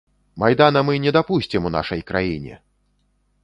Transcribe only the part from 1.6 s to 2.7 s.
у нашай краіне!